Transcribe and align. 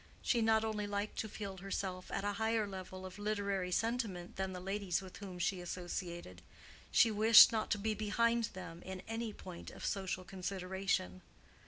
She 0.23 0.41
not 0.41 0.65
only 0.65 0.87
liked 0.87 1.19
to 1.19 1.29
feel 1.29 1.57
herself 1.57 2.09
at 2.09 2.23
a 2.23 2.31
higher 2.33 2.65
level 2.65 3.05
of 3.05 3.19
literary 3.19 3.71
sentiment 3.71 4.35
than 4.35 4.51
the 4.51 4.59
ladies 4.59 4.99
with 4.99 5.17
whom 5.17 5.37
she 5.37 5.61
associated; 5.61 6.41
she 6.89 7.11
wished 7.11 7.51
not 7.51 7.69
to 7.69 7.77
be 7.77 7.93
behind 7.93 8.45
them 8.45 8.81
in 8.81 9.03
any 9.07 9.31
point 9.31 9.69
of 9.69 9.85
social 9.85 10.23
consideration. 10.23 11.21